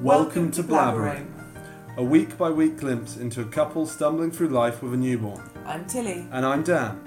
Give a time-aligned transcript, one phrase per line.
[0.00, 1.26] Welcome to Blabbering,
[1.96, 5.42] a week by week glimpse into a couple stumbling through life with a newborn.
[5.64, 6.26] I'm Tilly.
[6.32, 7.00] And I'm Dan.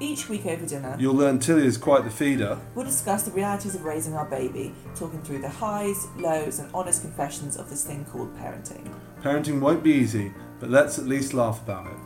[0.00, 2.58] Each week over dinner, You'll learn Tilly is quite the feeder.
[2.74, 7.02] we'll discuss the realities of raising our baby, talking through the highs, lows, and honest
[7.02, 8.92] confessions of this thing called parenting.
[9.22, 11.96] Parenting won't be easy, but let's at least laugh about it.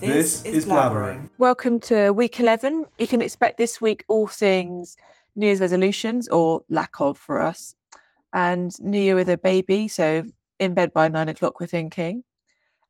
[0.00, 1.28] This is Blabbering.
[1.38, 2.86] Welcome to week 11.
[2.98, 4.96] You can expect this week all things
[5.36, 7.74] New Year's resolutions or lack of for us,
[8.34, 9.88] and New Year with a baby.
[9.88, 10.24] So,
[10.58, 12.24] in bed by nine o'clock, we're thinking.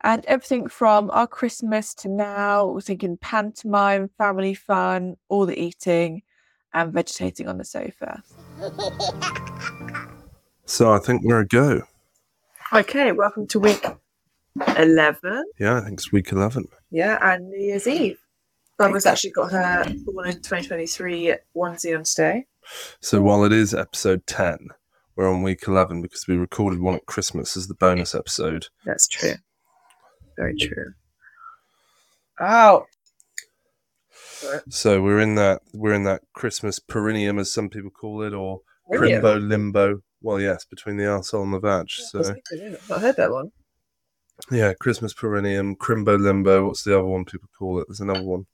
[0.03, 6.23] And everything from our Christmas to now, we're thinking pantomime, family fun, all the eating,
[6.75, 8.23] and vegetating on the sofa.
[10.67, 11.83] So I think we're a go.
[12.73, 13.87] Okay, welcome to week
[14.77, 15.45] 11.
[15.59, 16.67] Yeah, I think it's week 11.
[16.91, 18.19] Yeah, and New Year's Eve.
[18.77, 22.47] Barbara's actually got her born in 2023 onesie on today.
[23.01, 24.69] So while it is episode 10,
[25.17, 28.67] we're on week 11 because we recorded one at Christmas as the bonus episode.
[28.85, 29.35] That's true.
[30.37, 30.93] Very true.
[32.41, 32.85] Oh,
[34.69, 38.61] So we're in that we're in that Christmas perineum as some people call it or
[38.91, 39.23] Perineum?
[39.23, 40.01] crimbo limbo.
[40.21, 41.87] Well, yes, between the arsehole and the vag.
[41.91, 43.53] So I've heard that one.
[44.51, 46.67] yeah, Christmas perineum, crimbo limbo.
[46.67, 47.87] What's the other one people call it?
[47.89, 48.47] There's another one.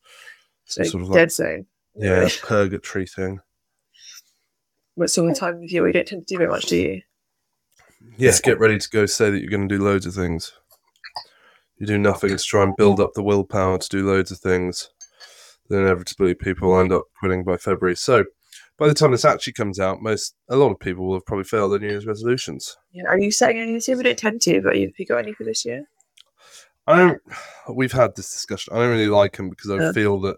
[0.67, 1.67] Some So sort of dead like zone.
[1.97, 3.41] yeah, purgatory thing.
[5.01, 7.01] What sort of time of year we don't tend to do very much, do you?
[8.19, 10.53] Yes, get ready to go say that you're going to do loads of things.
[11.79, 14.91] You do nothing to try and build up the willpower to do loads of things.
[15.71, 17.97] Then inevitably people end up quitting by February.
[17.97, 18.27] So
[18.77, 21.45] by the time this actually comes out, most a lot of people will have probably
[21.45, 22.77] failed their New Year's resolutions.
[22.93, 23.05] Yeah.
[23.09, 23.97] Are you setting any this year?
[23.97, 25.89] We don't tend to, but have you got any for this year?
[26.87, 27.23] I don't.
[27.75, 28.75] We've had this discussion.
[28.75, 29.93] I don't really like them because I Yeah.
[29.93, 30.37] feel that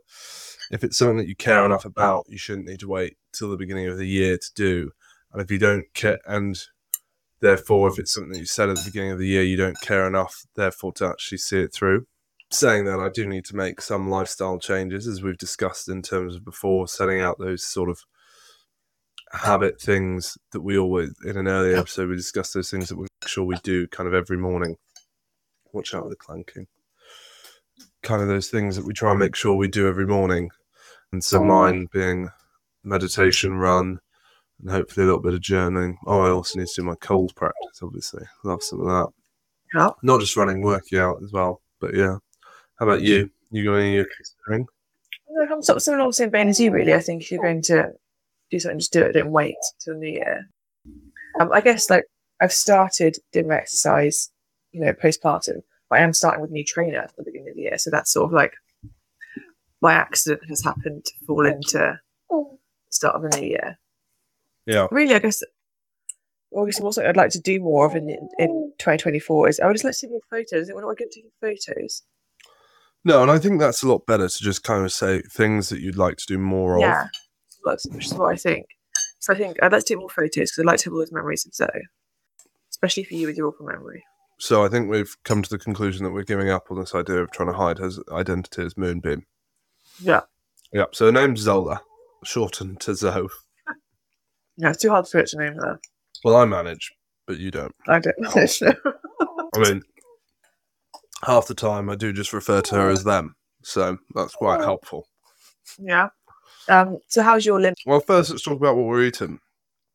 [0.71, 3.57] if it's something that you care enough about, you shouldn't need to wait till the
[3.57, 4.93] beginning of the year to do.
[5.33, 6.57] And if you don't care, and
[7.41, 9.81] therefore, if it's something that you said at the beginning of the year, you don't
[9.81, 12.07] care enough, therefore, to actually see it through.
[12.51, 16.36] Saying that, I do need to make some lifestyle changes, as we've discussed in terms
[16.36, 17.98] of before, setting out those sort of
[19.33, 23.09] habit things that we always, in an earlier episode, we discussed those things that we
[23.20, 24.77] make sure we do kind of every morning.
[25.73, 26.69] Watch out for the clanking.
[28.05, 30.51] Kind of those things that we try and make sure we do every morning.
[31.11, 32.29] And so mine being
[32.85, 33.98] meditation, run,
[34.61, 35.97] and hopefully a little bit of journaling.
[36.07, 38.25] Oh, I also need to do my cold practice, obviously.
[38.45, 39.09] Love some of that.
[39.75, 39.91] Yeah.
[40.03, 41.63] Not just running, working out as well.
[41.81, 42.17] But yeah.
[42.79, 43.31] How about you?
[43.51, 44.67] You got any you're considering?
[45.51, 46.95] I'm sort of similar the same vein as you, really.
[46.95, 47.92] I think if you're going to
[48.51, 49.13] do something, just do it.
[49.13, 50.48] Don't wait till the new year.
[51.41, 52.05] Um, I guess like
[52.41, 54.31] I've started doing my exercise,
[54.73, 55.63] you know, postpartum.
[55.89, 57.91] But I am starting with a new trainer at the beginning of the year, so
[57.91, 58.55] that's sort of like
[59.81, 61.98] my accident has happened to fall into
[62.31, 62.57] the
[62.92, 63.79] start of the new year.
[64.67, 64.86] Yeah.
[64.91, 65.42] Really, I guess.
[66.55, 69.85] Obviously, also I'd like to do more of in in 2024 is I would just
[69.85, 70.70] like to see more photos.
[70.73, 72.03] When I get taking photos,
[73.05, 75.80] No, and I think that's a lot better to just kind of say things that
[75.80, 76.83] you'd like to do more of.
[76.83, 77.07] Yeah,
[77.64, 78.67] that's which is what I think.
[79.19, 80.98] So I think I'd like to take more photos because I'd like to have all
[80.98, 81.69] those memories of Zoe,
[82.70, 84.05] especially for you with your awful memory.
[84.39, 87.23] So I think we've come to the conclusion that we're giving up on this idea
[87.23, 89.24] of trying to hide her identity as Moonbeam.
[90.01, 90.23] Yeah,
[90.70, 90.86] Yeah.
[90.92, 91.80] So her name's Zola,
[92.25, 93.29] shortened to Zoe.
[94.57, 95.81] yeah, it's too hard for it to name her.
[96.25, 96.93] Well, I manage,
[97.27, 97.75] but you don't.
[97.89, 98.75] I don't know.
[99.55, 99.83] I mean,
[101.25, 105.07] half the time I do just refer to her as them, so that's quite helpful.
[105.79, 106.09] yeah.
[106.69, 106.99] Um.
[107.09, 107.77] So how's your limp?
[107.87, 109.41] Well, first let's talk about what we're eating.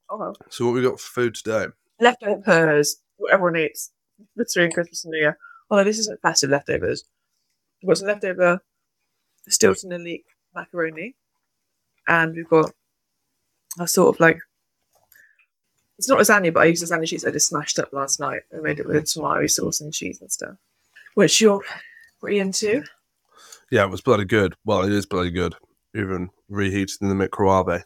[0.09, 1.68] Oh, So what we got for food today?
[2.00, 2.98] leftovers.
[3.18, 3.92] What everyone eats
[4.36, 5.38] between Christmas and New Year.
[5.70, 7.04] Although this isn't massive leftovers.
[7.86, 8.59] Got leftover
[9.50, 11.16] Stilton and Leek macaroni,
[12.07, 12.72] and we've got
[13.79, 14.40] a sort of like
[15.97, 18.41] it's not lasagna, but I used lasagna cheese I just smashed up last night.
[18.56, 20.56] I made it with tomato sauce and cheese and stuff,
[21.16, 21.63] which you're
[22.19, 22.84] pretty into.
[23.72, 24.56] Yeah, it was bloody good.
[24.63, 25.56] Well, it is bloody good.
[25.96, 27.84] Even reheated in the microwave.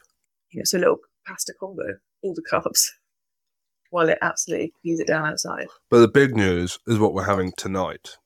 [0.51, 1.83] It's a little pasta combo,
[2.21, 2.87] all the carbs,
[3.89, 5.67] while it absolutely pees it down outside.
[5.89, 8.17] But the big news is what we're having tonight.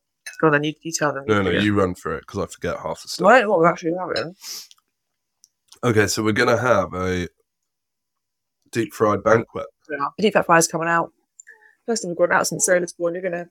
[0.42, 1.24] Go on, then you, you tell them.
[1.28, 3.25] No, no, you run for it because I forget half the stuff.
[3.25, 4.36] Well, I don't know what we're actually having.
[5.86, 7.28] Okay, so we're gonna have a
[8.72, 9.68] deep fried banquet.
[9.90, 10.08] Yeah.
[10.18, 11.12] The deep fat fryer is coming out.
[11.86, 13.14] First time we've gone out since Sarah's born.
[13.14, 13.48] You're gonna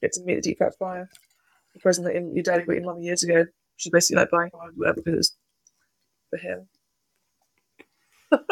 [0.00, 1.10] get to meet the deep fat fryer.
[1.74, 3.44] The present that your daddy got your mum years ago.
[3.76, 5.36] She's basically like buying whatever because it's
[6.30, 6.68] for him.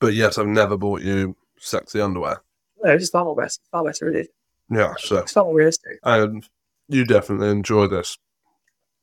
[0.00, 2.42] But yes, I've never bought you sexy underwear.
[2.82, 4.04] No, it's just far more best, far better.
[4.06, 4.28] Really,
[4.68, 5.98] Yeah, so it's far more realistic.
[6.02, 6.46] and
[6.88, 8.18] you definitely enjoy this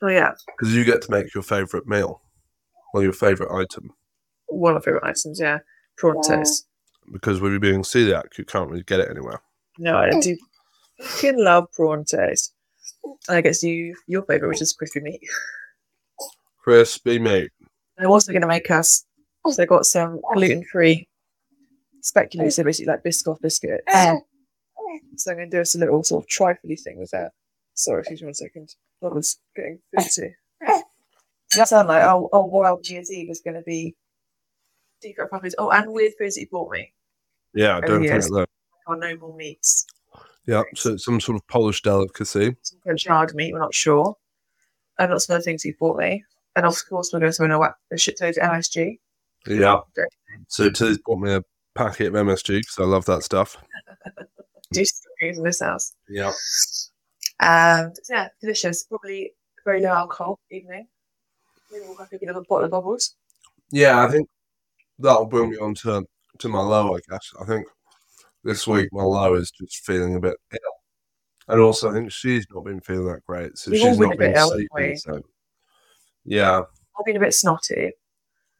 [0.01, 2.21] Oh yeah, because you get to make your favorite meal,
[2.94, 3.92] well, your favorite item.
[4.48, 5.39] one of my favorite items.
[5.39, 5.59] Yeah,
[5.98, 6.68] prawn toast.
[7.12, 9.42] because with you being celiac, you can't really get it anywhere.
[9.77, 10.38] No, I do
[11.01, 12.53] fucking love prawn toast.
[13.27, 15.21] And I guess you your favourite, which is crispy meat.
[16.63, 17.51] Crispy meat.
[18.00, 19.06] I'm also going to make us.
[19.47, 21.07] So I got some gluten free
[22.01, 23.81] speculoos, so basically like Biscoff biscuit.
[23.88, 24.15] Eh.
[25.15, 27.31] So I'm going to do us a little sort of trifly thing with that.
[27.74, 28.75] Sorry, excuse me one second.
[29.03, 30.36] I was getting busy.
[31.56, 33.95] That sound like oh, oh wild New Year's Eve is going to be
[35.01, 35.56] secret puppies.
[35.57, 36.94] Oh, and weird foods that you bought me.
[37.53, 38.27] Yeah, Oh, don't yes.
[38.27, 38.50] forget that.
[38.88, 39.86] Our noble meats.
[40.48, 42.56] Yeah, so it's some sort of Polish delicacy.
[42.62, 44.15] Some French yard meat, we're not sure.
[44.98, 46.24] And lots of other things you bought me.
[46.56, 49.00] And of course, we're going to win a, wha- a shit load of MSG.
[49.47, 49.80] Yeah.
[49.95, 50.07] Great.
[50.47, 51.44] So Tilly's bought me a
[51.75, 53.57] packet of MSG because I love that stuff.
[54.74, 55.95] Do stories in this house.
[56.09, 56.31] Yeah.
[57.42, 58.84] Um, and yeah, delicious.
[58.84, 59.34] Probably
[59.66, 60.88] very low alcohol evening.
[61.72, 63.16] Maybe we'll a little bottle of bubbles.
[63.72, 64.28] Yeah, I think
[65.00, 66.06] that'll bring me on to,
[66.40, 67.32] to my low, I guess.
[67.42, 67.66] I think
[68.44, 70.60] this week my low is just feeling a bit ill.
[71.48, 73.58] And also, I think she's not been feeling that great.
[73.58, 74.98] So We've been not been ill, sleeping.
[74.98, 75.22] So,
[76.26, 77.92] yeah, I've been a bit snotty,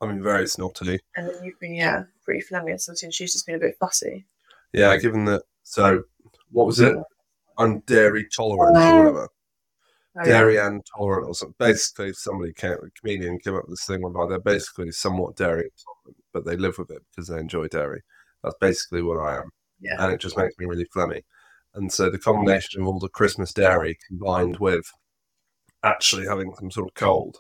[0.02, 1.00] I mean, very snotty.
[1.16, 3.76] and then you've been yeah pretty phlegmy and snotty, and she's just been a bit
[3.80, 4.26] fussy.
[4.74, 5.44] Yeah, given that.
[5.64, 6.04] So,
[6.52, 6.96] what was it?
[7.58, 9.30] I'm dairy tolerant or whatever.
[10.18, 10.32] Oh, yeah.
[10.40, 11.56] dairy and tolerant or something.
[11.58, 15.70] Basically, somebody came, a comedian came up with this thing whereby they're basically somewhat dairy
[15.72, 18.02] intolerant, but they live with it because they enjoy dairy.
[18.44, 19.96] That's basically what I am, Yeah.
[20.04, 21.22] and it just makes me really phlegmy.
[21.76, 24.84] And so the combination of all the Christmas dairy combined with
[25.84, 27.38] actually having some sort of cold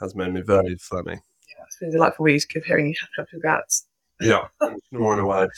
[0.00, 1.14] has made me very phlegmy.
[1.16, 3.88] Yeah, it's been a delightful week of hearing you happy guts.
[4.20, 4.46] Yeah,
[4.90, 5.48] snoring away.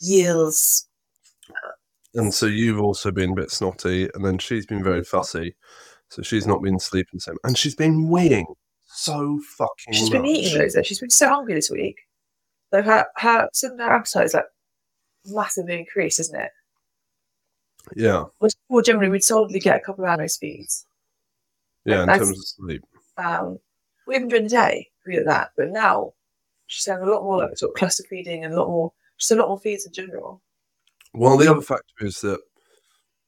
[0.00, 0.88] Yields.
[2.16, 5.54] And so you've also been a bit snotty, and then she's been very fussy,
[6.08, 8.46] so she's not been sleeping the same, and she's been weighing
[8.86, 9.92] so fucking.
[9.94, 10.30] She's been much.
[10.30, 10.82] eating loads though.
[10.82, 11.96] She's been so hungry this week.
[12.72, 14.46] So her her sudden appetite is like
[15.26, 16.50] massively increased, isn't it?
[17.94, 20.86] Yeah, Whereas before generally we'd solidly get a couple of hours feeds.
[21.84, 22.00] yeah.
[22.00, 22.82] In That's- terms of sleep.
[23.18, 23.58] Um
[24.06, 25.50] we even during the day, we did that.
[25.56, 26.14] But now
[26.66, 29.30] she's having a lot more like sort of cluster feeding and a lot more just
[29.30, 30.42] a lot more feeds in general.
[31.16, 32.40] Well, the other factor is that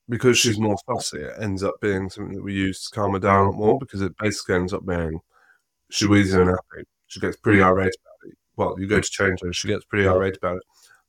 [0.09, 3.19] because she's more fussy, it ends up being something that we use to calm her
[3.19, 5.21] down a lot more because it basically ends up being
[5.91, 6.85] she wheezes in a nappy.
[7.07, 8.39] She gets pretty irate about it.
[8.57, 10.63] Well, you go to change her, she gets pretty irate about it.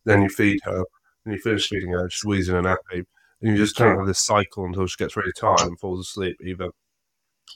[0.06, 0.84] Then you feed her,
[1.26, 3.04] and you finish feeding her, she's wheezing in a nappy.
[3.42, 6.08] And you just kind of have this cycle until she gets really tired and falls
[6.08, 6.70] asleep, either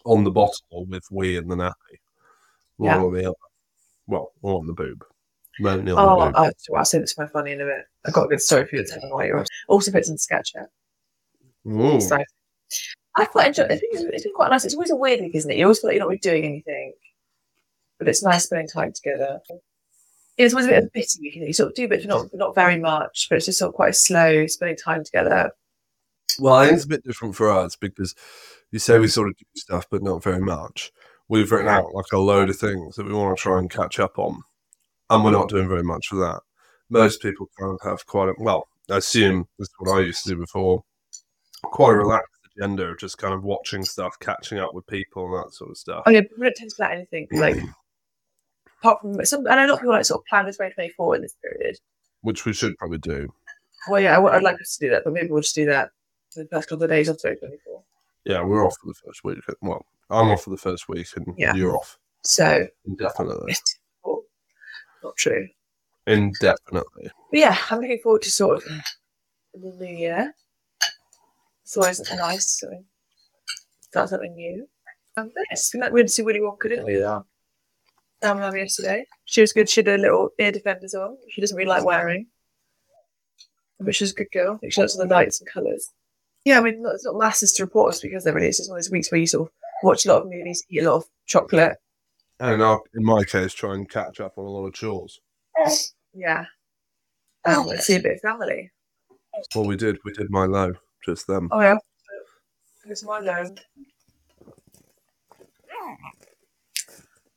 [0.06, 2.00] on the bottle or with wee in the nappy.
[2.78, 3.02] One Yeah.
[3.02, 3.36] or the other.
[4.08, 5.06] Well, or on the boob.
[5.98, 7.86] Oh, uh, well, I'll say this to my funny in a bit.
[8.06, 10.18] I've got a good story for you to tell me why you're also fits in
[10.18, 10.68] Sketchup.
[12.00, 12.18] So
[13.16, 13.72] I quite enjoy it.
[13.84, 14.66] It's been- It's been quite nice.
[14.66, 15.58] It's always a weird week, isn't it?
[15.58, 16.94] You always feel like you're not really doing anything.
[18.00, 19.40] But it's nice spending time together.
[20.38, 21.48] It's always a bit of a bitty week, you know.
[21.48, 23.28] You sort of do but not not very much.
[23.30, 25.52] But it's just sort of quite slow, spending time together.
[26.40, 28.16] Well, I think it's a bit different for us because
[28.72, 30.92] you say we sort of do stuff, but not very much.
[31.30, 34.00] We've written out like a load of things that we want to try and catch
[34.00, 34.42] up on,
[35.14, 36.42] and we're not doing very much of that.
[36.90, 40.24] Most people kind of have quite a well, I assume this is what I used
[40.24, 40.84] to do before,
[41.64, 45.44] quite a relaxed agenda of just kind of watching stuff, catching up with people, and
[45.46, 46.04] that sort of stuff.
[46.06, 47.56] Oh yeah, we don't tend to plan anything like
[48.80, 49.46] apart from some.
[49.48, 51.78] And a lot of people like sort of plan this 2024 in this period.
[52.22, 53.34] Which we should probably do.
[53.90, 55.90] Well, yeah, I would, like us to do that, but maybe we'll just do that
[56.34, 57.84] for the first couple of days of 2024.
[58.26, 59.40] Yeah, we're off for the first week.
[59.62, 61.54] Well, I'm off for the first week, and Yeah.
[61.54, 63.56] you're off So indefinitely.
[65.04, 65.48] well, not true.
[66.08, 67.10] Indefinitely.
[67.32, 68.64] But yeah, I'm looking forward to sort of
[69.54, 70.34] the new year.
[71.64, 72.70] It's always nice to
[73.82, 74.68] start something new.
[75.16, 77.00] Um, but yes, we went to see Willy Wonka, didn't we?
[77.00, 77.22] Yeah.
[78.24, 79.06] Um, um, yesterday.
[79.26, 79.70] She was good.
[79.70, 81.18] She had a little ear defenders on.
[81.30, 82.28] She doesn't really like wearing.
[83.80, 84.60] But she's a good girl.
[84.70, 85.92] She likes all the lights and colours.
[86.46, 88.60] Yeah, I mean, not- it's not masses to report us because there really is.
[88.60, 90.84] It's one of those weeks where you sort of watch a lot of movies, eat
[90.84, 91.78] a lot of chocolate.
[92.40, 95.20] And uh, in my case, try and catch up on a lot of chores.
[96.14, 96.46] Yeah.
[97.46, 98.72] Let's see a bit of family.
[99.56, 99.98] Well, we did.
[100.06, 100.74] We did my low,
[101.06, 101.50] just them.
[101.52, 101.78] Oh yeah.
[102.86, 103.46] It's my low.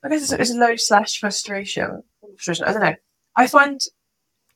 [0.04, 2.02] I guess it's, it's a low slash frustration.
[2.20, 2.64] Frustration.
[2.66, 2.94] I don't know.
[3.36, 3.80] I find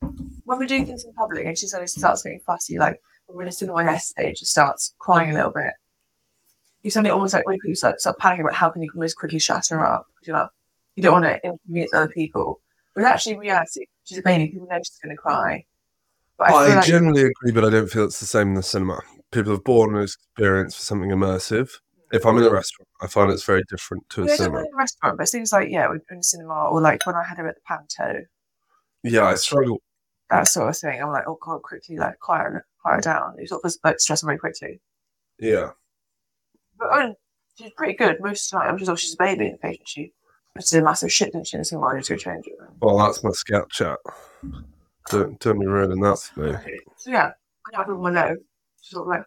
[0.01, 3.43] when we're doing things in public and she suddenly starts getting fussy, like when we're
[3.43, 5.73] in a cinema yesterday, she starts crying a little bit.
[6.83, 9.39] You suddenly almost like when you start, start panicking about how can you most quickly
[9.39, 10.07] shut her up.
[10.23, 10.49] You know,
[10.97, 12.61] you don't want to inconvenience other people.
[12.95, 14.49] But actually, in reality, she's a baby.
[14.49, 15.65] People know she's going to cry.
[16.39, 18.63] But I, I, like generally agree, but I don't feel it's the same in the
[18.63, 19.01] cinema.
[19.31, 21.71] People have bought an experience for something immersive.
[22.13, 22.53] If I'm in a mm.
[22.53, 24.61] restaurant, I find it's very different to a Yeah, cinema.
[24.61, 27.23] in a restaurant, but it seems like yeah, in a cinema or like when I
[27.23, 28.25] had her at the Panto.
[29.05, 29.81] Yeah, I struggle.
[30.31, 31.01] that sort of thing.
[31.01, 33.37] I'm like, oh god, quickly like quiet, quiet down.
[33.39, 34.81] You sort of like stress very quickly.
[35.39, 35.71] Yeah.
[36.81, 37.15] But I
[37.57, 38.79] she's pretty good most of the time.
[38.79, 39.89] She's obviously she's a baby in the patient.
[39.89, 40.13] She
[40.57, 41.57] just did a massive shit, didn't she?
[41.57, 42.55] And so I to change it.
[42.81, 43.99] Well, that's my scat chat.
[45.11, 46.19] Don't, don't be ruining that.
[46.19, 47.33] So yeah,
[47.67, 48.37] I know people know.
[48.83, 49.25] Sort of like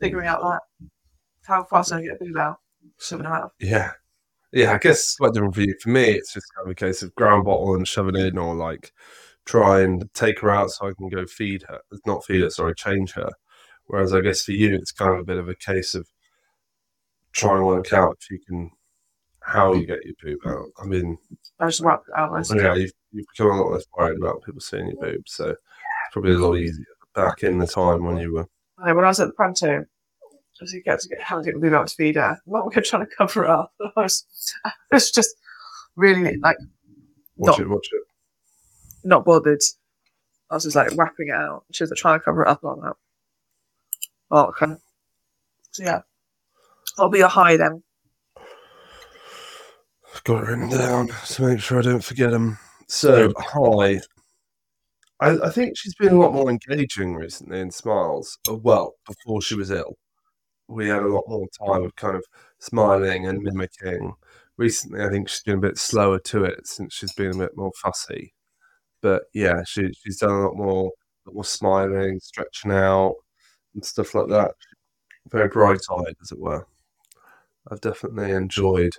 [0.00, 0.88] figuring out that
[1.46, 2.58] how fast I get a boob out,
[2.98, 3.52] shoving them out.
[3.60, 3.92] Yeah.
[4.52, 5.74] Yeah, I guess quite different for you.
[5.80, 8.38] For me, it's just kind of a case of ground bottle and shove it in,
[8.38, 8.92] or like
[9.44, 11.80] try and take her out so I can go feed her.
[12.06, 13.30] Not feed her, sorry, change her.
[13.88, 16.06] Whereas I guess for you, it's kind of a bit of a case of
[17.32, 18.70] trying to work out if you can,
[19.40, 20.66] how you get your poop out.
[20.80, 21.18] I mean,
[21.58, 22.32] I just wrap it out.
[22.32, 25.50] Like, yeah, you've, you've become a lot less worried about people seeing your boobs, so
[25.50, 25.58] it's
[26.12, 28.46] probably a lot easier back in the time when you were.
[28.78, 29.84] Like, when I was at the Panto,
[30.60, 32.68] as you get to get having to get the boob out to feed her, mum
[32.70, 33.72] kept trying to cover it up.
[33.96, 34.26] I was,
[34.64, 35.34] I was just
[35.96, 36.56] really like
[37.36, 38.02] Watch Not- it, watch it.
[39.04, 39.60] not bothered.
[40.50, 41.64] I was just like wrapping it out.
[41.72, 42.96] She was like, trying to cover it up on that.
[44.30, 44.74] Oh, okay.
[45.72, 46.00] So yeah,
[46.98, 47.82] I'll be a high then.
[50.14, 52.58] I've got it written down to make sure I don't forget them.
[52.88, 54.00] So, high.
[55.20, 58.38] I, I think she's been a lot more engaging recently in Smiles.
[58.48, 59.96] Uh, Well, before she was ill,
[60.68, 62.24] we had a lot more time of kind of
[62.60, 64.14] smiling and mimicking.
[64.56, 67.56] Recently, I think she's been a bit slower to it since she's been a bit
[67.56, 68.34] more fussy.
[69.02, 70.92] But yeah, she, she's done a lot more,
[71.26, 73.16] lot more smiling, stretching out,
[73.78, 74.50] and stuff like that.
[75.30, 76.66] Very bright eyed, as it were.
[77.70, 78.94] I've definitely enjoyed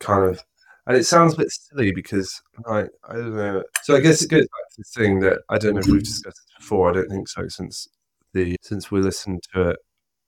[0.00, 0.42] kind of
[0.86, 3.62] and it sounds a bit silly because I I don't know.
[3.82, 6.02] So I guess it goes back to the thing that I don't know if we've
[6.04, 6.90] discussed this before.
[6.90, 7.88] I don't think so since
[8.32, 9.78] the since we listened to it.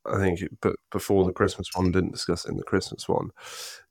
[0.05, 3.31] I think, it, but before the Christmas one, didn't discuss it in the Christmas one.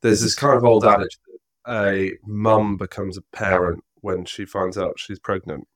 [0.01, 4.77] There's this kind of old adage that a mum becomes a parent when she finds
[4.77, 5.67] out she's pregnant,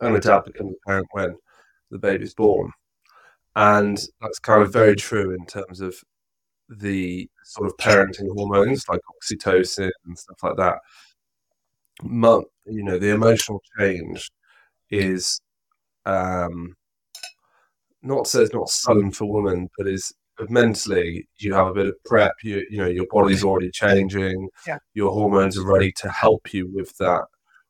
[0.00, 1.36] and a dad becomes a parent when
[1.90, 2.70] the baby's born.
[3.56, 5.96] And that's kind of very true in terms of
[6.68, 10.78] the sort of parenting hormones like oxytocin and stuff like that.
[12.02, 14.30] Mum, you know, the emotional change
[14.90, 15.40] is
[16.04, 16.74] um,
[18.02, 20.12] not so it's not sudden for women, but is
[20.50, 22.34] mentally you have a bit of prep.
[22.42, 24.50] You you know your body's already changing.
[24.66, 24.78] Yeah.
[24.92, 27.24] Your hormones are ready to help you with that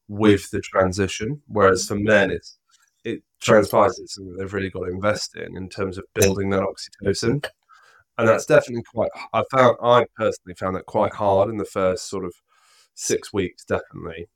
[0.09, 1.43] with the transition.
[1.47, 2.66] Whereas for men, it's it
[3.41, 7.45] transpires it's something they've really got to invest in in terms of building that oxytocin.
[8.19, 12.09] And that's definitely quite i found i personally found that quite hard in the first
[12.09, 12.35] sort of
[12.95, 14.27] six weeks definitely.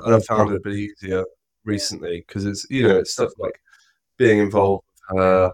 [0.00, 1.24] And i found it a bit easier
[1.64, 3.60] recently because it's you know it's stuff like
[4.18, 5.52] being involved with her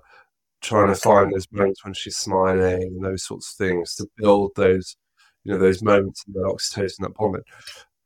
[0.63, 4.53] trying to find those moments when she's smiling and those sorts of things to build
[4.57, 4.97] those
[5.45, 7.43] you know those moments and that oxytocin that bonding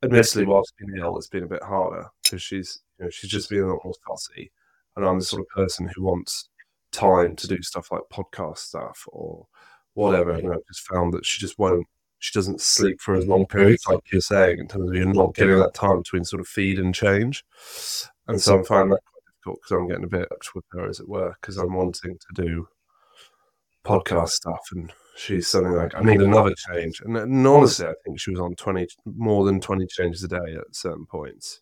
[0.02, 3.50] admittedly whilst being ill it's been a bit harder because she's you know she's just
[3.50, 4.50] being a lot more fussy
[4.96, 6.48] and i'm the sort of person who wants
[6.92, 9.46] time to do stuff like podcast stuff or
[9.94, 10.32] whatever.
[10.32, 11.86] And I've just found that she just won't,
[12.18, 13.58] she doesn't sleep for as long mm-hmm.
[13.58, 16.46] periods, like you're saying, in terms of you're not getting that time between sort of
[16.46, 17.44] feed and change.
[18.28, 20.88] And so I'm finding that quite difficult because I'm getting a bit up with her,
[20.88, 22.68] as it were, because I'm wanting to do
[23.84, 27.00] podcast stuff and she's something like, I need another change.
[27.00, 30.54] And, and honestly, I think she was on 20, more than 20 changes a day
[30.56, 31.60] at certain points.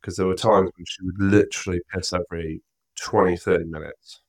[0.00, 2.62] Because there were times when she would literally piss every
[3.00, 4.20] 20, 30 minutes.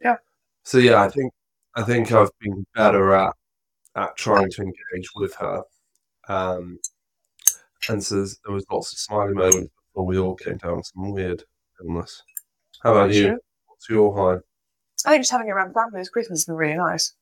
[0.00, 0.16] Yeah.
[0.64, 1.32] So yeah, I think
[1.74, 3.34] I think I've been better at
[3.96, 5.62] at trying to engage with her.
[6.28, 6.78] Um,
[7.88, 11.12] and so there was lots of smiling moments before we all came down with some
[11.12, 11.42] weird
[11.82, 12.22] illness.
[12.82, 13.22] How about you?
[13.22, 13.38] Sure.
[13.66, 14.40] What's your high?
[15.06, 17.14] I think just having it around family Christmas has been really nice.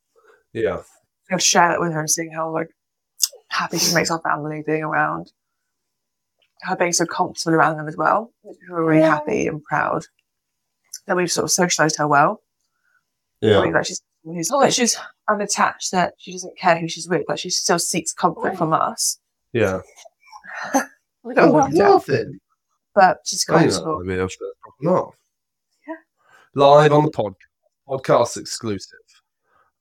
[0.52, 2.68] Yeah, I got to share that with her and seeing how like
[3.48, 5.32] happy she makes our family being around.
[6.66, 8.32] Her being so comfortable around them as well.
[8.44, 10.04] Makes me feel really happy and proud
[11.06, 12.42] that we've sort of socialised her well.
[13.42, 14.96] I yeah, mean, like she's it's not that she's
[15.30, 19.18] unattached, that she doesn't care who she's with, but she still seeks comfort from us.
[19.52, 19.80] yeah.
[21.22, 22.38] We don't oh, want to, nothing.
[22.94, 24.20] but she's I know, comfortable.
[24.20, 24.40] I'll shut
[24.80, 25.16] it off.
[25.88, 25.94] Yeah.
[26.54, 27.34] Live on the podcast,
[27.88, 29.00] podcast exclusive.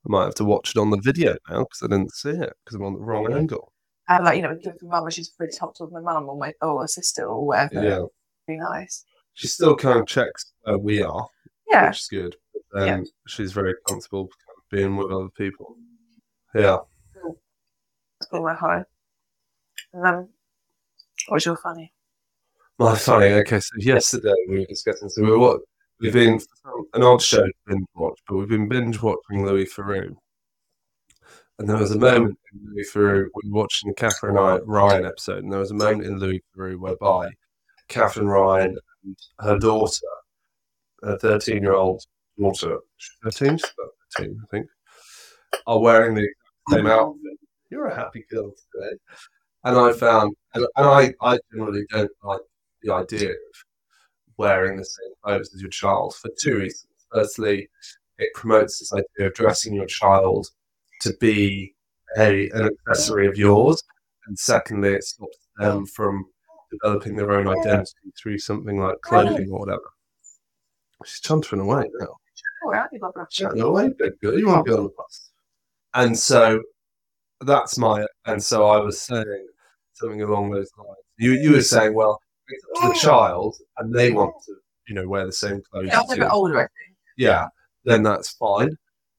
[0.08, 2.54] I might have to watch it on the video now because I didn't see it
[2.66, 3.72] because I'm on the wrong angle.
[4.08, 6.54] And like, you know, with mum, when she's really comfortable with my mum or my
[6.62, 7.84] or sister or whatever.
[7.84, 8.06] Yeah,
[8.48, 9.04] Really nice.
[9.34, 11.28] she still kind of checks where we are.
[11.72, 11.88] Yeah.
[11.90, 12.36] which is good.
[12.72, 14.30] But then she's very comfortable
[14.70, 15.76] being with other people.
[16.54, 16.78] Yeah.
[18.20, 18.84] That's been my high.
[19.94, 20.16] And then,
[21.28, 21.92] what was your funny?
[22.78, 23.28] My funny.
[23.28, 25.10] Okay, so yesterday we were discussing.
[25.10, 25.62] So we were what
[26.00, 26.40] we've been
[26.94, 30.16] an odd show to binge watch, but we've been binge watching Louis Theroux.
[31.58, 35.06] And there was a moment in Louis Theroux we were watching the Katherine and Ryan
[35.06, 37.30] episode, and there was a moment in Louis Theroux whereby
[37.88, 40.08] Katherine Ryan and her daughter,
[41.04, 42.04] her 13 year old
[42.38, 42.80] daughter,
[43.24, 44.68] 13, she's about 13, I think,
[45.66, 46.28] are wearing the
[46.72, 47.22] same outfit.
[47.70, 48.98] You're a happy girl today.
[49.64, 52.42] And I found, and, and I, I generally don't like
[52.84, 53.38] the idea of
[54.38, 56.92] wearing the same clothes as your child for two reasons.
[57.14, 57.70] Firstly,
[58.18, 60.48] it promotes this idea of dressing your child
[61.06, 61.74] to be
[62.18, 63.82] a, an accessory of yours.
[64.28, 66.26] And secondly, it stops them from
[66.72, 69.90] developing their own identity through something like clothing or whatever.
[71.06, 72.08] She's chuntering away now.
[72.64, 73.28] Where are you, Barbara?
[73.30, 74.38] Chatting away, big girl.
[74.38, 75.30] You want to be on the bus.
[75.94, 76.62] And so
[77.42, 79.48] that's my, and so I was saying
[79.94, 80.98] something along those lines.
[81.18, 84.56] You, you were saying, well, it's up to the child and they want to,
[84.88, 85.88] you know, wear the same clothes.
[85.88, 86.98] Yeah, I'm a bit older, I think.
[87.18, 87.48] yeah,
[87.84, 88.76] then that's fine.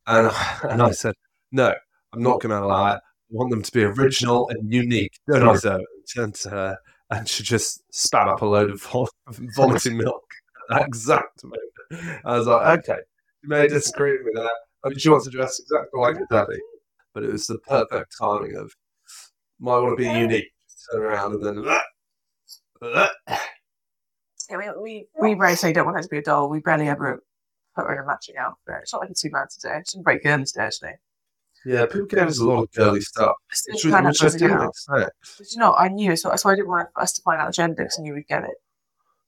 [0.06, 0.30] And
[0.68, 1.14] and I said,
[1.52, 1.74] no,
[2.12, 2.96] I'm not going to allow it.
[2.96, 3.00] I
[3.30, 5.18] want them to be original and unique.
[5.28, 5.74] Don't I, so?
[5.74, 6.78] And turned to her,
[7.10, 9.08] and she just spat up a load of vol-
[9.56, 10.24] vomiting milk
[10.70, 12.22] at that exact moment.
[12.24, 13.00] I was like, okay,
[13.42, 14.48] you may disagree with me there.
[14.84, 16.60] I mean, she wants to dress exactly like her daddy,
[17.14, 18.72] but it was the perfect timing of
[19.58, 20.50] might want to be unique.
[20.92, 21.78] Turn around and then.
[24.48, 26.48] Yeah, we, we, we very say don't want her to be a doll.
[26.48, 27.20] We barely ever
[27.74, 28.76] put her in a matching outfit.
[28.82, 29.78] It's not like it's too bad today.
[29.78, 30.92] It's very girly today, actually.
[31.66, 34.22] Yeah, people gave us a lot of girly stuff, It's which, still kind of which
[34.22, 34.68] I buzzing didn't out.
[34.68, 35.12] expect.
[35.38, 37.46] But you know, I knew, so that's why I didn't want us to find out
[37.48, 38.54] the gender because I knew we'd get it.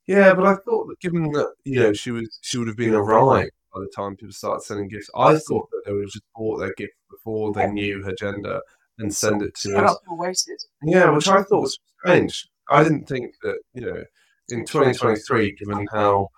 [0.06, 2.94] Yeah, but I thought that given that you know she was she would have been
[2.94, 6.10] a arrived by the time people started sending gifts, I thought that they would have
[6.12, 8.60] just bought their gift before they knew her gender
[8.98, 9.90] and send it to lot us.
[9.96, 10.58] of people waited.
[10.84, 12.48] Yeah, which I thought was strange.
[12.70, 14.04] I didn't think that you know
[14.48, 16.28] in 2023, given how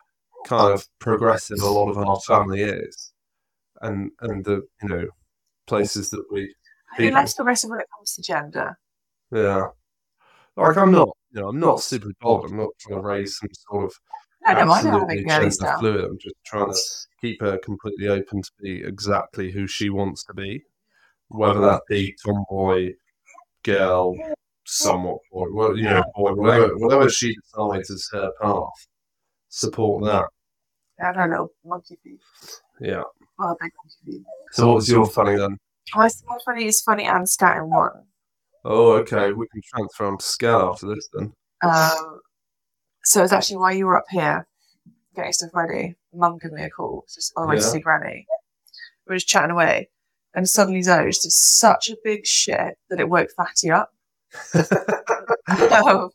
[0.47, 3.13] kind of progressive a lot of our family is,
[3.83, 5.07] and and the you know
[5.71, 6.43] places that we
[6.93, 7.21] I think People.
[7.21, 8.79] less progressive when it comes to gender.
[9.33, 9.69] yeah.
[10.57, 12.51] Like I'm not, you know, I'm not super bothered.
[12.51, 13.93] I'm not trying to raise some sort of
[14.47, 16.05] I don't mind absolutely having gender fluid.
[16.05, 16.79] I'm just trying to
[17.21, 20.65] keep her completely open to be exactly who she wants to be,
[21.29, 22.93] whether that be tomboy,
[23.63, 24.17] girl,
[24.67, 28.89] somewhat boy, well, you know, boy, whatever, whatever she decides is her path.
[29.49, 30.27] Support that.
[31.03, 32.21] I don't know, monkey feet.
[32.81, 33.03] Yeah.
[33.39, 33.71] Big monkey
[34.05, 34.23] feet.
[34.53, 35.57] So what was your funny then?
[35.95, 38.05] My, my funny is funny and scat in one.
[38.65, 39.33] Oh, okay.
[39.33, 41.33] We can transfer on to scale after this then.
[41.63, 42.21] Um,
[43.05, 44.47] so it's actually while you were up here
[45.15, 47.03] getting stuff ready, Mum gave me a call.
[47.05, 48.27] It's just on the way to see Granny.
[49.07, 49.89] We were just chatting away,
[50.35, 53.91] and suddenly Zoe just did such a big shit that it woke Fatty up.
[54.55, 56.11] um,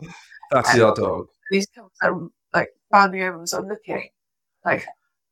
[0.52, 1.28] That's our dog.
[1.52, 1.68] these
[2.02, 2.14] like,
[2.54, 4.10] like bounding over and sort of looking,
[4.64, 4.86] like,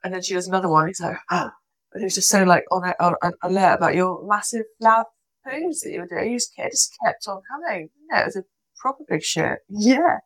[0.03, 0.87] and then she does another one.
[0.87, 1.49] He's like, oh,
[1.93, 5.05] and he was just so like on, on, on alert about your massive loud
[5.45, 6.31] poos that you were doing.
[6.31, 7.89] You just kept, just kept on coming.
[8.11, 8.43] Yeah, it was a
[8.77, 9.59] proper big shit.
[9.69, 10.19] Yeah,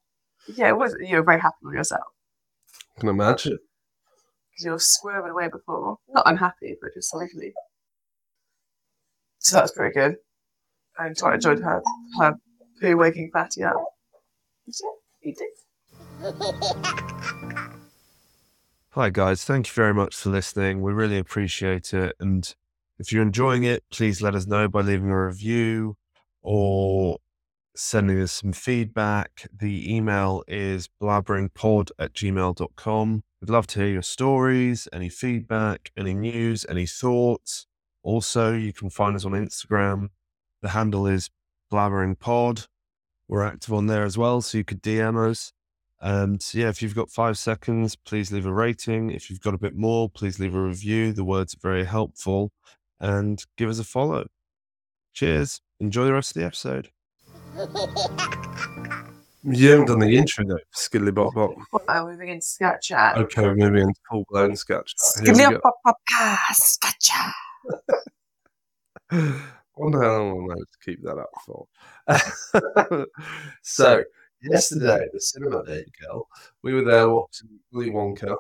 [0.48, 0.96] yeah, it was.
[1.00, 2.04] You were very happy with yourself
[2.98, 3.58] I Can imagine.
[4.52, 5.98] because you were swerving away before.
[6.10, 7.54] Not unhappy, but just slightly.
[9.40, 10.16] So that was pretty good.
[11.00, 11.82] I enjoyed her
[12.20, 12.34] her
[12.82, 13.76] poo waking Fatty up.
[14.66, 14.90] Yeah,
[15.22, 15.54] he did.
[18.92, 19.44] Hi, guys.
[19.44, 20.82] Thank you very much for listening.
[20.82, 22.16] We really appreciate it.
[22.20, 22.56] And
[22.98, 25.98] if you're enjoying it, please let us know by leaving a review
[26.42, 27.18] or
[27.76, 29.48] sending us some feedback.
[29.56, 33.24] The email is blabberingpod at gmail.com.
[33.42, 37.68] We'd love to hear your stories, any feedback, any news, any thoughts.
[38.04, 40.08] Also, you can find us on Instagram.
[40.62, 41.30] The handle is
[41.72, 42.68] blabberingpod.
[43.28, 45.52] We're active on there as well, so you could DM us.
[46.00, 49.12] Um, and yeah, if you've got five seconds, please leave a rating.
[49.12, 51.14] If you've got a bit more, please leave a review.
[51.14, 52.52] The words are very helpful.
[53.00, 54.28] And give us a follow.
[55.14, 55.62] Cheers.
[55.80, 56.90] Enjoy the rest of the episode.
[59.44, 61.52] You haven't done the intro though, Skiddly Bop Bop.
[61.74, 63.18] Oh, well, moving into Scat Chat.
[63.18, 64.94] Okay, we're moving into full blown sketch.
[65.24, 65.62] Here we go.
[66.54, 67.32] Sketcha.
[69.78, 71.68] wonder how long we'll manage to keep that up for.
[73.62, 74.04] so,
[74.42, 76.28] yesterday, at the cinema day, girl,
[76.64, 78.36] we were there watching Willy Wonka.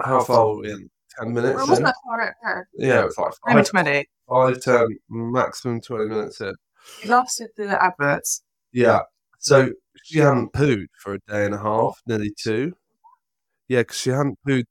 [0.00, 0.90] How far were we in?
[1.18, 1.70] 10 minutes Well, in?
[1.70, 2.68] wasn't that far out there?
[2.74, 4.08] Yeah, it was like five, 20.
[4.28, 6.54] five, 10, maximum 20 minutes in.
[7.02, 8.42] It lasted the adverts.
[8.72, 9.00] Yeah.
[9.38, 9.70] So,
[10.04, 12.74] she hadn't pooed for a day and a half, nearly two.
[13.68, 14.64] Yeah, because she hadn't pooed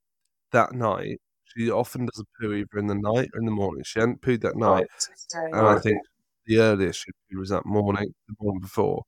[0.52, 1.20] that night.
[1.44, 3.82] She often doesn't poo either in the night or in the morning.
[3.84, 4.86] She hadn't pooed that night.
[4.98, 5.46] Tuesday.
[5.52, 5.98] And I think
[6.46, 9.04] the earliest she was that morning, the morning before.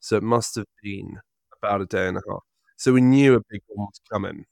[0.00, 1.18] So it must have been
[1.62, 2.42] about a day and a half.
[2.76, 4.44] So we knew a big one was coming.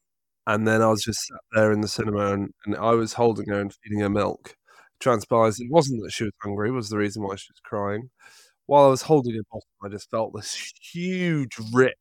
[0.46, 3.48] And then I was just sat there in the cinema and, and I was holding
[3.48, 4.56] her and feeding her milk.
[5.00, 8.10] Transpires it wasn't that she was hungry, was the reason why she was crying.
[8.66, 11.94] While I was holding her bottom, I just felt this huge rip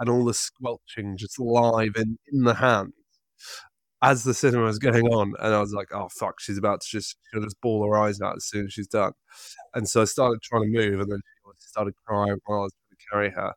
[0.00, 2.92] and all the squelching just live in, in the hand
[4.02, 5.34] as the cinema was going on.
[5.40, 8.20] And I was like, oh, fuck, she's about to just, she'll just bawl her eyes
[8.20, 9.12] out as soon as she's done.
[9.74, 11.20] And so I started trying to move, and then
[11.58, 13.54] she started crying while I was trying to carry her.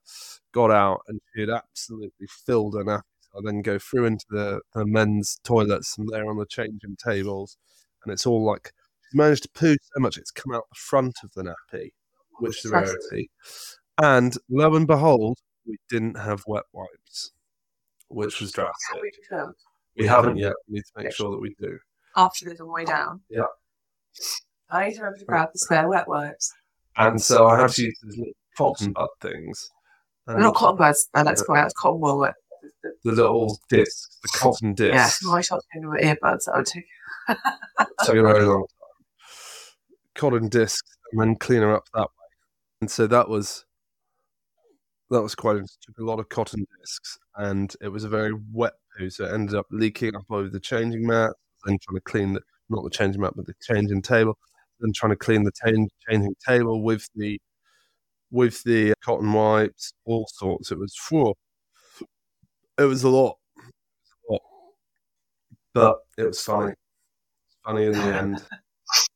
[0.54, 3.02] Got out, and she had absolutely filled her nappy.
[3.22, 6.96] So I then go through into the, the men's toilets, and they're on the changing
[7.04, 7.58] tables.
[8.04, 8.72] And it's all like,
[9.02, 11.90] she's managed to poo so much it's come out the front of the nappy,
[12.40, 13.30] which is a rarity.
[14.02, 17.34] And lo and behold, we didn't have wet wipes,
[18.08, 19.14] which was drastic.
[19.98, 20.36] Have we confirmed?
[20.36, 20.54] We haven't yet.
[20.68, 21.78] We need to make sure that we do.
[22.16, 23.22] After this on the way down.
[23.30, 23.44] Yeah.
[24.70, 26.54] I need to remember to grab the spare wet wipes.
[26.98, 28.94] And so I had to use these little cotton mm-hmm.
[28.94, 29.70] bud things.
[30.28, 31.10] They're And not cotton buds.
[31.14, 32.20] I like to point out it's cotton wool.
[32.20, 32.36] wet.
[33.04, 35.24] the little discs, the cotton Yeah, discs.
[35.24, 36.46] my shot's in my earbuds.
[36.46, 36.86] That would take.
[38.04, 39.26] took a very long time.
[40.16, 42.08] Cotton discs and then clean her up that way.
[42.82, 43.66] And so that was
[45.10, 48.34] that was quite it took a lot of cotton discs and it was a very
[48.52, 51.32] wet poo, so it ended up leaking up over the changing mat,
[51.66, 54.38] then trying to clean the not the changing mat but the changing table,
[54.80, 55.72] then trying to clean the ta-
[56.10, 57.40] changing table with the
[58.32, 60.72] with the cotton wipes, all sorts.
[60.72, 61.34] It was phew,
[62.78, 63.38] it was a lot.
[64.30, 64.42] A lot.
[65.74, 66.74] But it was funny.
[67.66, 68.44] Funny in the end.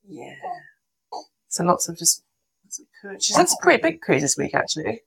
[0.07, 0.35] Yeah.
[1.47, 2.23] So lots of just.
[2.65, 3.17] lots of poo.
[3.19, 5.03] She's had some pretty big poos this week, actually.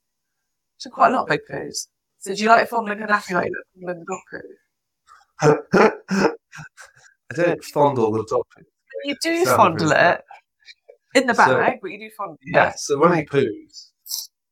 [0.78, 1.88] She's had quite a lot of big poos.
[2.18, 4.48] So do you like fondling her nappy like you fondling the dog poo?
[5.42, 8.44] I don't fondle the dog.
[9.04, 10.20] You do fondle really it
[11.14, 12.50] in the So- bag, but you do fondle it.
[12.52, 12.72] Yeah.
[12.76, 13.90] So when he poos,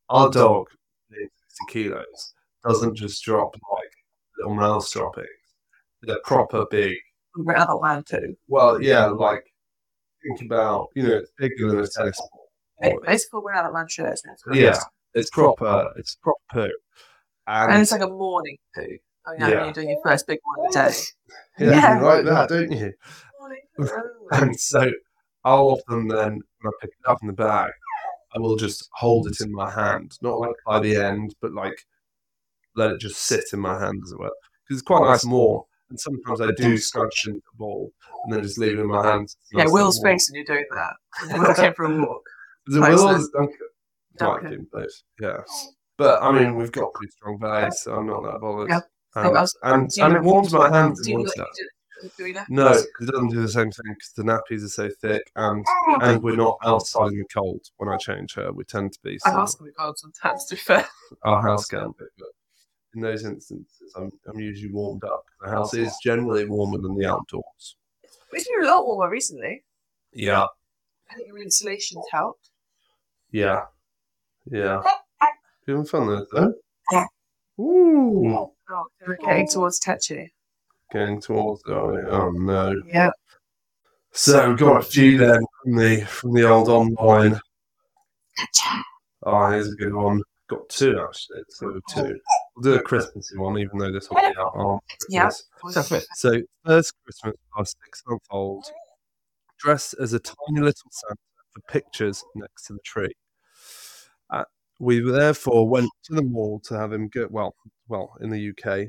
[0.09, 0.66] our dog,
[1.11, 1.29] 60
[1.68, 3.90] kilos, doesn't just drop like
[4.38, 5.29] little mouse droppings.
[6.03, 6.97] They're proper big.
[7.37, 8.37] We're adult man too.
[8.49, 9.44] Well, yeah, like
[10.23, 13.01] think about you know, it's bigger than a tennis ball.
[13.07, 14.23] Basically, we're adult man shirts.
[14.53, 14.77] Yeah,
[15.14, 15.90] it's proper.
[15.97, 16.70] It's proper poo.
[17.47, 18.99] And And it's like a morning poo.
[19.27, 19.55] Oh, yeah, Yeah.
[19.57, 20.95] when you're doing your first big one of the day.
[21.59, 21.99] yeah, yeah.
[21.99, 22.93] you like that, don't you?
[24.31, 24.89] And so
[25.45, 27.71] I'll often then, when I pick it up in the bag,
[28.35, 31.77] I will just hold it in my hand, not like by the end, but like
[32.77, 34.31] let it just sit in my hand as it were.
[34.67, 35.63] Because it's quite oh, nice and warm.
[35.91, 37.93] And sometimes I do scrunch into the ball
[38.25, 39.37] and then just leave it in my hands.
[39.43, 40.15] It's Yeah, Will's warm.
[40.15, 40.95] face when you're doing that.
[41.39, 42.23] Will came for a walk.
[42.69, 43.21] Is it Close Will or then.
[43.21, 43.59] is it Duncan?
[44.17, 44.51] Duncan.
[44.51, 45.37] Might be both, yeah.
[45.99, 48.71] But I mean, we've got pretty strong bags, so I'm not that bothered.
[48.71, 48.81] Yeah.
[49.16, 51.42] And, I was- and, and it warms my hands Do in you winter.
[51.42, 52.44] like do- do we know?
[52.50, 55.64] No, 'cause it doesn't do the same thing because the nappies are so thick, and
[55.66, 55.98] oh.
[56.03, 58.53] and we're not outside in the cold when I change her.
[58.53, 59.18] We tend to be.
[59.24, 60.87] I So ask them cold sometimes to be fair.
[61.22, 62.29] our house can be, but
[62.94, 65.24] in those instances, I'm I'm usually warmed up.
[65.42, 67.77] The house is generally warmer than the outdoors.
[68.03, 69.64] It's been a lot warmer recently.
[70.12, 70.46] Yeah,
[71.11, 72.50] I think your insulation's helped.
[73.31, 73.62] yeah,
[74.50, 74.83] yeah.
[75.66, 76.53] You having fun there, though?
[76.92, 77.07] Yeah.
[77.59, 80.33] Ooh, Oh, we're getting towards Tetchy.
[80.92, 81.62] getting towards.
[81.66, 82.81] Oh, oh no.
[82.87, 83.11] Yeah.
[84.12, 87.40] So we've got a few then from the from the old online.
[89.24, 90.22] Oh, here's a good one.
[90.48, 91.42] Got two actually.
[91.48, 92.18] So two.
[92.57, 95.31] We'll do a Christmassy one, even though this will be out on Yeah.
[96.14, 98.64] So first Christmas, our six month old
[99.59, 101.16] dressed as a tiny little Santa
[101.50, 103.12] for pictures next to the tree.
[104.31, 104.44] Uh,
[104.81, 107.55] we therefore went to the mall to have him go well,
[107.89, 108.89] well in the UK,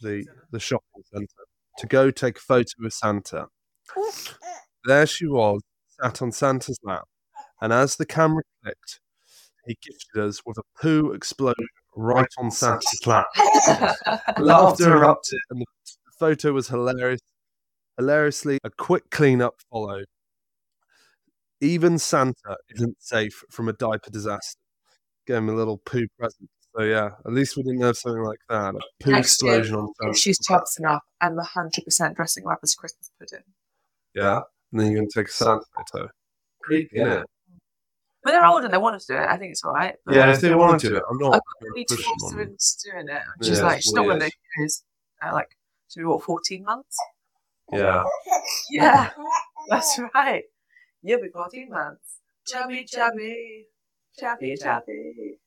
[0.00, 1.46] the the shopping centre,
[1.78, 3.46] to go take a photo with Santa.
[4.84, 5.60] There she was,
[6.00, 7.04] sat on Santa's lap,
[7.60, 9.00] and as the camera clicked,
[9.66, 13.26] he gifted us with a poo explosion right on Santa's lap.
[14.38, 15.66] Laughter erupted, and the
[16.18, 17.20] photo was hilarious.
[17.98, 20.06] Hilariously, a quick cleanup followed.
[21.60, 24.60] Even Santa isn't safe from a diaper disaster.
[25.28, 26.48] Gave him a little poo present.
[26.74, 28.74] So yeah, at least we didn't have something like that.
[28.74, 30.60] A poo Next year, explosion on If Santa's she's lap.
[30.60, 33.44] tough enough and the hundred percent dressing her up as Christmas pudding.
[34.14, 34.40] Yeah,
[34.72, 35.60] and then you're gonna take a Santa
[35.92, 36.08] photo.
[36.62, 37.24] Creepy, innit?
[38.24, 39.26] But they're older and they want to do it.
[39.28, 39.94] I think it's all right.
[40.04, 42.28] But Yeah, if they want to do it, I'm not I've gonna really push forced
[42.30, 42.48] them her on.
[42.50, 43.22] into doing it.
[43.46, 44.32] She's Yeah, like, it's she's not going to weird.
[44.32, 44.82] know who's
[45.22, 45.48] uh, like,
[45.90, 46.96] to be what, 14 months?
[47.72, 48.04] Yeah,
[48.70, 49.10] Yeah,
[49.68, 50.42] that's right.
[51.02, 52.16] You'll be 14 months.
[52.46, 53.66] Chubby, chubby,
[54.18, 55.38] chubby, chubby.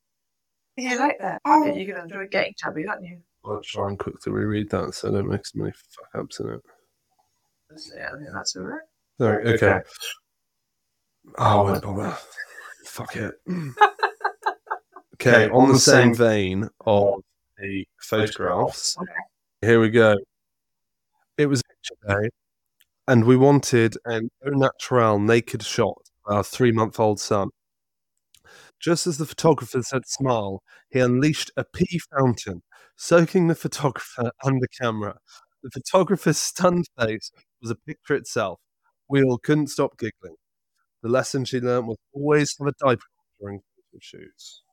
[0.77, 1.41] You like that?
[1.45, 1.65] Yeah, oh.
[1.65, 3.19] you're going to enjoy getting chubby, aren't you?
[3.45, 6.49] I'll try and quickly reread that so I don't make so many fuck ups in
[6.49, 6.61] it.
[7.95, 8.81] Yeah, I think that's all right.
[9.19, 9.79] Sorry, okay.
[11.37, 12.17] Oh, I won't bother.
[12.85, 13.33] Fuck it.
[15.15, 17.21] okay, on the same vein of
[17.57, 19.11] the photographs, Okay.
[19.61, 20.17] here we go.
[21.37, 22.29] It was picture day,
[23.07, 27.49] and we wanted an au natural naked shot of our three month old son.
[28.81, 32.63] Just as the photographer said smile, he unleashed a pea fountain,
[32.97, 35.17] soaking the photographer and the camera.
[35.61, 38.59] The photographer's stunned face was a picture itself.
[39.07, 40.35] We all couldn't stop giggling.
[41.03, 43.01] The lesson she learnt was always have a diaper
[43.39, 44.63] during photo shoots.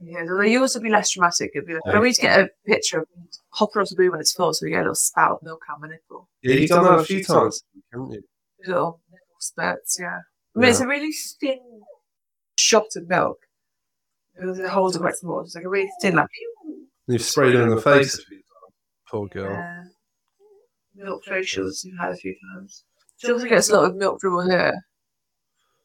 [0.00, 1.52] Yeah, although you also be less dramatic.
[1.54, 3.06] It'd be like, when we need to get a picture of
[3.50, 5.62] Hopper off the boo when it's full, so we get a little spout of milk
[5.70, 6.28] out my nipple.
[6.42, 7.62] Yeah, you've done that a few times,
[7.92, 8.22] haven't you?
[8.66, 10.20] Little nipple spurts, yeah.
[10.56, 11.60] I mean, it's a really thin
[12.64, 13.38] shot of milk.
[14.36, 15.40] It holds it quite small.
[15.42, 16.86] It's like a really thin, like, pew.
[17.06, 18.22] You've sprayed her in the face a.
[19.08, 19.52] Poor girl.
[19.52, 19.84] Yeah.
[20.96, 22.84] Milk facials you've had a few times.
[23.18, 24.72] She also gets a lot of milk dribble here.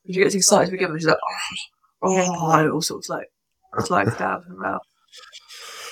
[0.04, 1.56] When she gets excited to begin with, she's like, oh,
[2.04, 3.28] oh, oh all sorts like,
[3.78, 4.82] it's like down her mouth.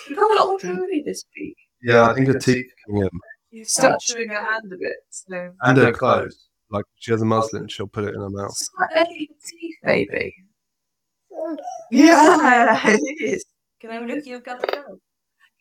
[0.07, 1.57] You've got a lot more dribble this week.
[1.83, 3.09] Yeah, I think her teeth coming in.
[3.51, 4.97] You've started chewing her hand a bit.
[5.09, 5.51] So.
[5.61, 6.47] And her clothes.
[6.71, 8.49] Like, she has a muslin, she'll put it in her mouth.
[8.49, 9.07] It's like
[9.45, 10.33] teeth, baby.
[11.91, 13.45] Yeah, it is.
[13.79, 14.59] Can I have a look at your gum?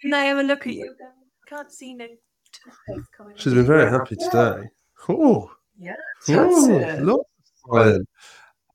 [0.01, 1.13] Can I have a look at your gum?
[1.49, 2.07] Can't see no
[2.53, 3.37] toothpaste coming.
[3.37, 4.69] She's been very happy today.
[5.09, 5.95] Oh, Yeah,
[6.31, 7.05] oh that's it.
[7.05, 7.27] look.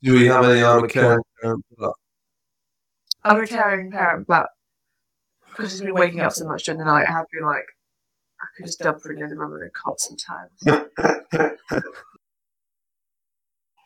[0.03, 1.63] Do we have any other caring parent?
[3.23, 4.47] I'm a retiring parent, but
[5.49, 7.65] because she's been waking up so much during the night, I have been like,
[8.41, 10.51] I could just dump her in the other room and cot sometimes.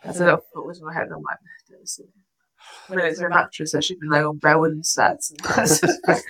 [0.04, 1.38] That's a little thought was in my head, and I'm like,
[1.70, 2.06] don't listen.
[2.14, 2.25] When
[2.90, 5.32] it's her mattress, I should be laying on Bowen sets.
[5.32, 6.24] And that's just like,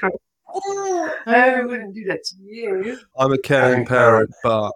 [0.53, 2.97] oh, I wouldn't do that to you.
[3.17, 4.71] I'm a caring parent, but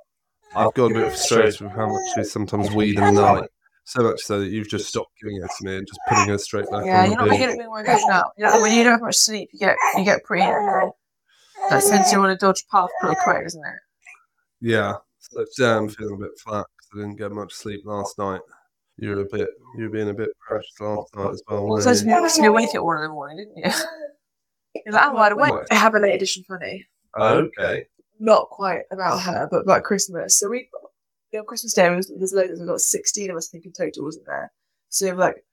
[0.55, 3.49] I've got a bit frustrated with how much she sometimes weed in the night.
[3.85, 6.37] So much so that you've just stopped giving it to me and just putting her
[6.37, 7.57] straight back Yeah, on you're not the making bed.
[7.59, 8.31] it more good now.
[8.37, 10.45] You know, when you don't have much sleep, you get you get pretty.
[11.69, 13.73] That since you on a dodge path pretty quick, isn't it?
[14.61, 14.93] Yeah.
[15.17, 18.41] So today I'm feeling a bit flat 'cause I didn't get much sleep last night.
[19.01, 21.65] You were a bit, you were being a bit precious last night as well.
[21.67, 22.05] Well, so to you?
[22.05, 23.71] be honest, you awake at one in the morning, didn't you?
[24.85, 25.53] You're like, I'm wide awake.
[25.71, 26.85] I have a late edition funny.
[27.17, 27.85] Okay.
[28.19, 30.37] Not quite about her, but about Christmas.
[30.37, 30.69] So we,
[31.33, 34.03] know, Christmas Day, was, there's loads, there's got 16 of us, I think, in total,
[34.03, 34.51] wasn't there?
[34.89, 35.43] So, like,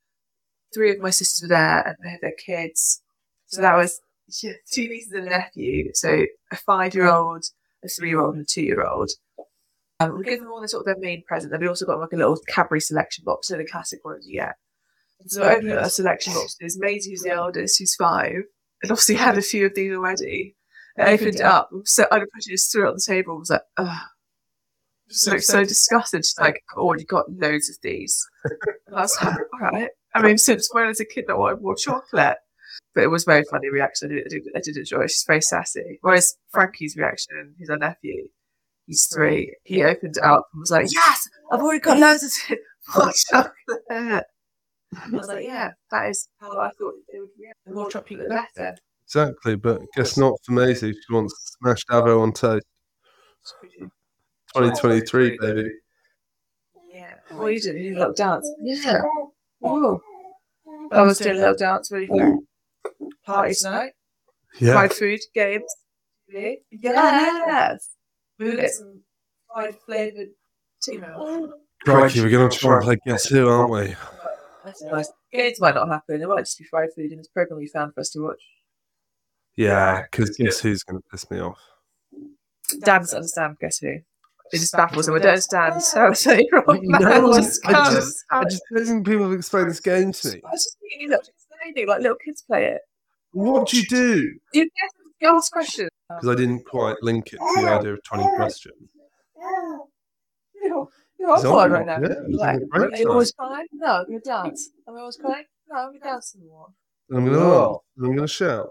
[0.74, 3.02] three of my sisters were there and they had their kids.
[3.46, 4.00] So that was
[4.42, 5.90] yeah, two nieces and a nephew.
[5.94, 7.44] So a five year old,
[7.84, 9.10] a three year old, and a two year old.
[9.98, 11.52] Um, we gave them all the sort of their main present.
[11.52, 14.40] Then we also got like a little Cadbury selection box, so the classic ones you
[14.40, 14.56] get.
[15.26, 16.56] So I opened up a selection box.
[16.60, 18.34] There's Maisie, who's the eldest, who's five,
[18.82, 20.54] and obviously had a few of these already.
[20.98, 23.32] I opened it up, so I put it just threw it on the table.
[23.32, 24.02] and Was like, ugh.
[25.08, 26.24] Just looked so disgusted.
[26.24, 28.26] She's like, "I've already got loads of these.
[28.86, 29.90] And I was like, all right.
[30.14, 32.38] I mean, since when as a kid I wanted more chocolate?
[32.94, 34.10] But it was a very funny reaction.
[34.10, 35.10] I did, I did, I did enjoy it.
[35.10, 35.98] She's very sassy.
[36.00, 38.28] Whereas Frankie's reaction, who's our nephew,
[38.86, 42.32] he's three, he opened it up and was like, yes, I've already got loads of
[42.94, 43.52] more chocolate.
[44.94, 47.58] I was like, yeah, that is how I thought they would react.
[47.66, 48.76] The more chocolate, the better.
[49.06, 50.92] Exactly, but guess not for Maisie.
[50.92, 52.64] She wants smashed avo on toast.
[54.54, 55.70] 2023, baby.
[56.92, 57.14] Yeah.
[57.30, 57.82] What are you doing?
[57.82, 58.50] You little dance?
[58.60, 59.02] Yeah.
[59.58, 60.00] Whoa.
[60.90, 62.38] I was doing a little dance ready for
[63.24, 63.92] party tonight.
[64.58, 64.72] Yeah.
[64.72, 65.64] Fried food, games.
[66.32, 66.56] TV.
[66.70, 67.95] Yes.
[68.38, 69.00] We will get some
[69.52, 70.28] fried flavoured
[70.82, 71.12] tea milk.
[71.16, 71.52] Oh.
[71.86, 71.92] Oh.
[71.92, 73.94] Crikey, we're going to try and play Guess Who, aren't we?
[74.64, 75.12] That's nice.
[75.32, 76.20] Games might not happen.
[76.20, 78.42] It might just be fried food in this program we found for us to watch.
[79.56, 81.58] Yeah, because Guess Who's going to piss me off.
[82.82, 83.88] Dan doesn't understand Guess Who.
[84.52, 85.14] It just baffles him.
[85.14, 85.82] I don't understand.
[85.82, 86.80] So, so you're wrong.
[86.82, 89.80] No, That I was just, I just, I just don't think people have explained this
[89.80, 90.40] game to me.
[90.44, 92.80] I was just thinking, look, explaining like little kids play it.
[93.32, 94.34] What do you do?
[94.52, 95.90] You guess you ask questions.
[96.08, 98.74] Because I didn't quite link it to the idea of 20 questions.
[100.62, 101.98] You're, you're on He's board right now.
[102.00, 103.66] yeah, he's like, having a great are you always crying?
[103.72, 104.70] No, I'm going to dance.
[104.88, 105.44] Am I always crying?
[105.68, 106.66] No, I'm going to dance some more.
[107.12, 107.76] I'm going to laugh.
[107.98, 108.68] I'm going to shout.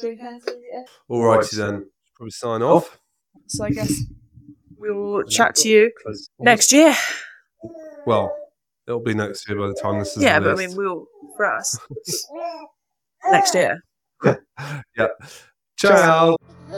[0.00, 0.84] Three hands in the air.
[1.10, 1.86] Alrighty then.
[2.14, 2.76] Probably sign oh.
[2.76, 2.98] off.
[3.46, 3.92] So I guess
[4.76, 5.92] we'll chat to you
[6.38, 6.94] next year.
[8.06, 8.34] Well,
[8.86, 11.06] it'll be next year by the time this is Yeah, but I mean, we'll,
[11.36, 11.78] for us,
[13.30, 13.80] next year.
[14.96, 15.08] yeah.
[15.76, 16.36] Ciao.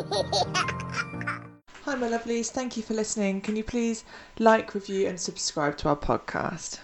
[1.85, 2.51] Hi, my lovelies.
[2.51, 3.41] Thank you for listening.
[3.41, 4.05] Can you please
[4.39, 6.81] like, review, and subscribe to our podcast?